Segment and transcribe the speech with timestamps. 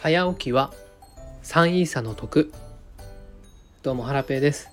[0.00, 0.72] 早起きは
[1.42, 2.52] 3イーサの得。
[3.82, 4.70] どうもハラペーです。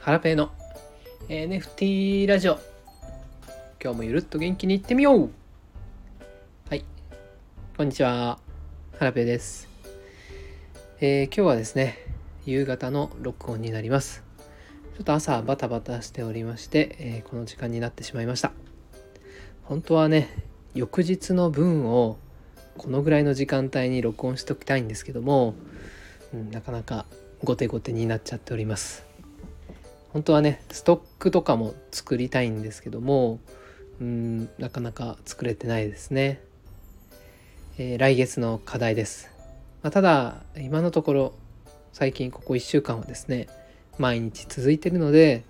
[0.00, 0.50] ハラペーの
[1.28, 2.58] NFT ラジオ。
[3.84, 5.30] 今日もゆるっと元気にいってみよう。
[6.70, 6.86] はい。
[7.76, 8.38] こんにちは。
[8.98, 9.68] ハラペーです、
[11.00, 11.98] えー今日はですね
[12.46, 14.24] 夕方の録音になります。
[14.96, 18.52] ちょっと朝バタバタしておりまして、えーこの時間になってしまいました。
[19.64, 20.30] 本当はね
[20.72, 22.16] 翌日の分を
[22.78, 25.54] このぐらいの時間帯に録音しておきたいんですけども、
[26.32, 27.06] うん、なかなか
[27.42, 29.06] 後手後手になっちゃっております。
[30.16, 33.38] 本当はねストックとかも作りたいんですけども
[34.00, 36.40] うんなかなか作れてないですね、
[37.76, 39.30] えー来月の課題です、
[39.82, 41.34] まあ、ただ今のところ
[41.92, 43.48] 最近ここ1週間はですね
[43.98, 45.44] 毎日続いてるので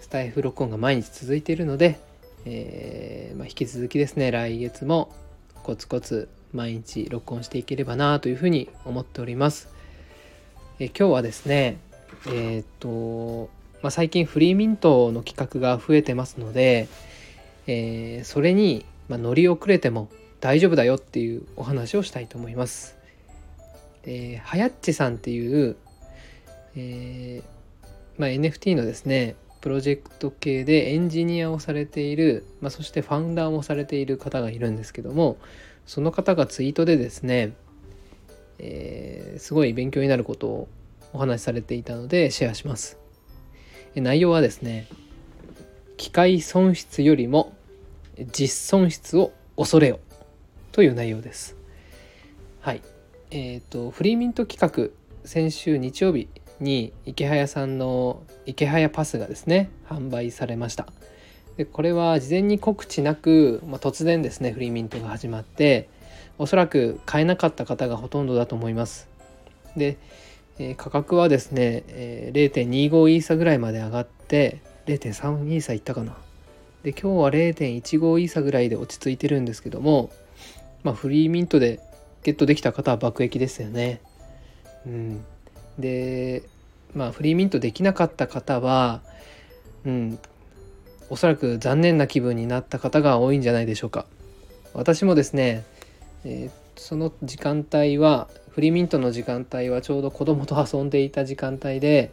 [0.00, 1.98] スタイフ録音が毎日続いているので、
[2.44, 5.12] えーまあ、引き続きですね来月も
[5.64, 9.68] コツコツ毎日録音していければなというふうに思っております。
[10.80, 11.78] え今日はですね
[12.26, 13.50] えーっと、
[13.82, 16.88] まあ、最近フリーミントの企画が増えてますので、
[17.66, 20.08] えーそれに、ま、乗り遅れても
[20.40, 22.96] 大丈夫だよっていうお話をしたいと思います。
[24.42, 25.76] はやっちさんっていう、
[26.76, 27.56] えー
[28.18, 29.34] まあ、NFT のですね
[29.66, 35.38] プロジェクト系でエンジニアをされている、まあ、そしてファウンダーもされている方がいるんですけども
[35.86, 37.52] その方がツイートでですね、
[38.60, 40.68] えーすごい勉強になることを
[41.12, 42.96] お話しされていたのでシェアします。
[43.96, 44.86] 内容はですね
[45.96, 47.52] 機械損失よりも
[48.32, 49.98] 実損失を恐れよ
[50.70, 51.56] という内容です。
[52.60, 52.82] はい。
[53.32, 56.28] えっ、とフリーミント企画先週日曜日
[56.60, 60.86] に池早さんの池早パスがですね販売されました。
[61.56, 65.88] でこれは事前に告知なく、まあ、突然ですねフリーミントが始まって
[66.38, 69.08] おそらく買えなかった方がほとんどだと思います。
[69.76, 69.98] で、
[70.58, 76.16] えー価格はですね、えー0.25イーサぐらいまで上がって0.3イーサいったかな。
[76.82, 80.10] で今日は0.15イーサぐらいで落ち着いてるんですけども、
[80.84, 81.80] まあ、フリーミントで
[82.22, 84.00] ゲットできた方は爆益ですよね。
[84.86, 85.24] うん、
[85.78, 86.44] で
[86.96, 89.02] まあフリーミントできなかった方は、
[89.84, 90.18] うん、
[91.10, 94.06] おそらく残念な気分になった方が多いんじゃないでしょうか。
[94.74, 95.64] 私もですね、
[96.24, 102.12] えーその時間帯はフリーミントの時間帯はちょうど子供と遊んでいた時間帯で、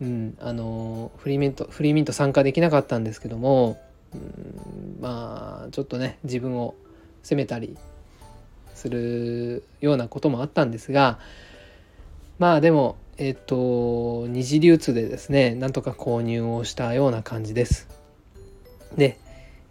[0.00, 3.78] うん、あのフリーミントフリーミント参加できなかったんですけども、
[4.14, 6.74] うん、まあちょっとね自分を
[7.22, 7.76] 責めたり
[8.74, 11.18] するようなこともあったんですが
[12.38, 17.88] まあでもえっ、と二次流通でですねなんとか購入をしたような感じです。
[18.96, 19.18] で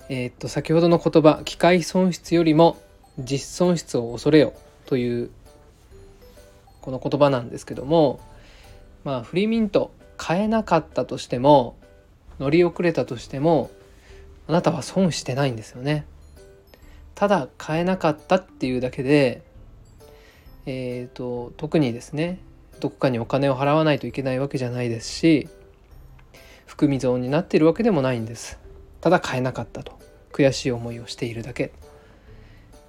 [0.09, 2.78] えっ、と先ほどの言葉機械損失よりも
[3.19, 4.53] 実損失を恐れよ
[4.85, 5.29] という
[6.81, 8.19] この言葉なんですけども
[9.03, 11.75] まあフリーミント買えなかったとしても
[12.39, 13.69] 乗り遅れたとしても
[14.47, 16.05] あなたは損してないんですよね。
[17.13, 19.44] ただ買えなかったっていうだけで
[20.66, 22.39] えー、と特にですね
[22.80, 25.47] どこかにお金を払わないといけないわけじゃないですし
[26.66, 28.59] 含み損になっているわけでもないんです。
[29.02, 29.97] ただ買えなかったと。
[30.34, 31.72] 悔しい思いをしているだけ。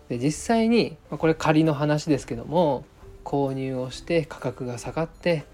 [0.09, 2.85] で実際にまこれ仮の話ですけども
[3.25, 5.45] 購入をして価格が下がって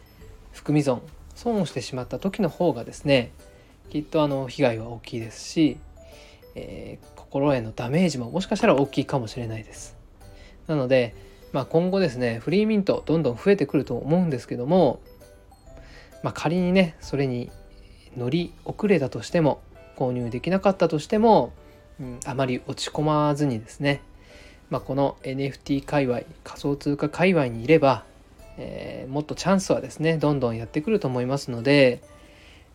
[0.52, 1.02] 含み損
[1.34, 3.32] 損をしてしまった時の方がですね
[3.90, 5.78] きっとあの被害は大きいですし、
[6.54, 9.96] えー心へのダメージももしかしたら大きいかもしれないです。
[10.66, 11.14] なので、
[11.52, 15.00] まあ、今後ですねフリーミントどんどん増えてくると思うんですけども、
[16.22, 17.50] まあ、仮にねそれに
[18.16, 19.60] 乗り遅れたとしても
[19.96, 21.52] 購入できなかったとしても、
[22.00, 24.02] うん、あまり落ち込まずにですね、
[24.70, 28.04] まあ、この NFT 界隈仮想通貨界隈にいれば、
[28.56, 32.02] えーもっとチャンスはですねどんどんやってくると思いますので、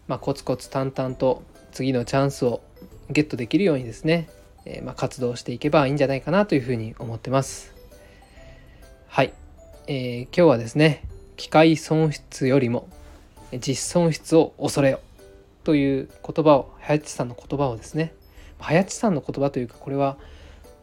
[0.08, 2.62] まあ、コツコツ淡々と次のチャンスを
[3.10, 4.30] ゲットできるようにですね、
[4.66, 7.77] えーま、活動していけばいいんじゃないかなというふうに思ってます。
[9.88, 11.04] えー今日はですね
[11.38, 12.90] 機械損失よりも
[13.54, 15.00] 実損失を恐れよ
[15.64, 18.14] という言葉を早地さんの言葉をですね
[18.60, 20.18] 早地さんの言葉というかこれは、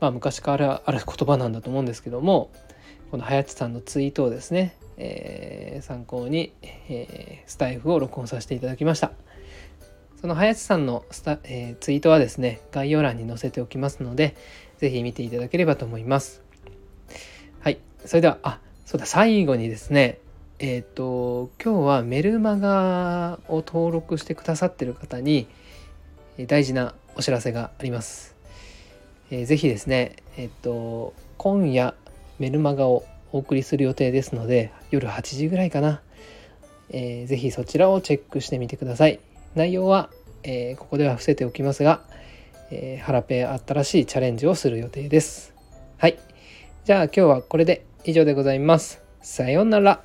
[0.01, 2.51] まあ、昔からある言葉なんだと思うんですけども
[3.11, 9.13] この早地さんのツイートをですね、えー参考に、えースタイフを録音させていただきました。
[10.21, 14.35] その林さんのスタ、えーツイートはですね概要欄に載せておきますので
[14.79, 16.43] ぜひ見ていただければと思います
[17.61, 20.19] はいそれではあそうだ最後にですね
[20.59, 25.49] えっ、と今日はメルマガを登録してくださってる方に
[26.47, 28.37] 大事なお知らせがあります、
[29.31, 31.95] えーぜひですねえっ、と今夜
[32.39, 36.03] メルマガをお送りする予定ですので夜8時ぐらいかな、
[36.91, 39.19] えー、ぜひそちらをチェックしてみてください。
[39.57, 40.11] 内容は、
[40.43, 42.03] えー、ここでは伏せておきますが、
[42.71, 45.53] えー、ハラペ新しいチャレンジをする予定です。
[45.99, 46.19] はい。
[46.85, 47.85] じゃあ今日はこれで。
[48.05, 49.03] 以上でございます。
[49.21, 50.03] さようなら。